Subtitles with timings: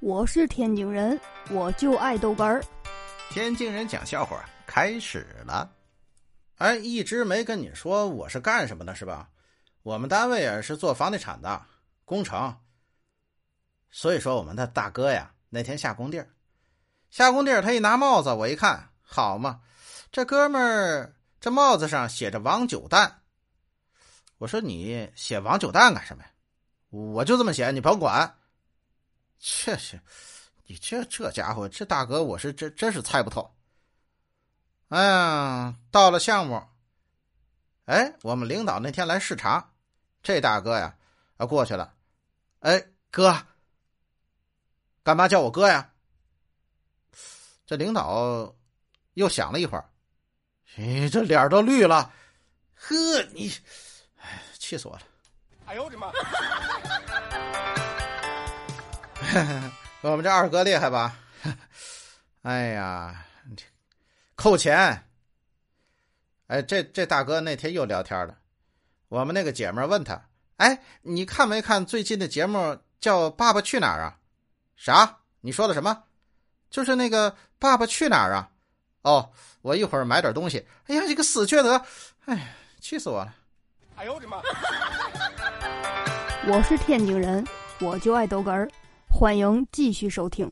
[0.00, 1.20] 我是天津人，
[1.50, 2.62] 我就爱豆干儿。
[3.30, 5.68] 天津人讲笑话开始了。
[6.58, 9.28] 哎，一直没跟你说我是干什么的，是吧？
[9.82, 11.60] 我们单位啊是做房地产的
[12.04, 12.56] 工程。
[13.90, 16.28] 所以说，我们的大哥呀，那天下工地儿，
[17.10, 19.58] 下工地儿，他一拿帽子，我一看，好嘛，
[20.12, 23.22] 这哥们儿这帽子上写着“王九蛋”。
[24.38, 26.30] 我说你写“王九蛋”干什么呀？
[26.90, 28.37] 我就这么写，你甭管。
[29.38, 30.00] 这是，
[30.66, 33.54] 你这这家伙，这大哥，我是真真是猜不透。
[34.88, 36.62] 哎呀，到了项目，
[37.84, 39.72] 哎，我们领导那天来视察，
[40.22, 40.96] 这大哥呀，
[41.36, 41.94] 啊过去了，
[42.60, 43.46] 哎哥，
[45.02, 45.92] 干嘛叫我哥呀？
[47.66, 48.56] 这领导
[49.14, 49.90] 又想了一会儿，
[50.74, 52.12] 你这脸都绿了，
[52.74, 53.52] 呵，你，
[54.16, 55.02] 哎，气死我了！
[55.66, 56.10] 哎呦我的妈！
[60.02, 61.16] 我们这二哥厉害吧？
[62.42, 63.24] 哎呀，
[64.34, 65.04] 扣钱！
[66.46, 68.36] 哎，这这大哥那天又聊天了。
[69.08, 70.20] 我们那个姐们问他
[70.58, 74.16] ：“哎，你看没看最近的节目叫《爸爸去哪儿》啊？”
[74.76, 75.18] 啥？
[75.40, 76.04] 你说的什么？
[76.70, 78.50] 就是那个《爸爸去哪儿》啊？
[79.02, 79.30] 哦，
[79.62, 80.66] 我一会儿买点东西。
[80.86, 81.82] 哎呀，这个死缺德！
[82.26, 83.34] 哎，气死我了！
[83.96, 84.40] 哎呦我的妈！
[86.46, 87.46] 我是天津人，
[87.80, 88.70] 我就爱逗哏儿。
[89.08, 90.50] 欢迎继续收听。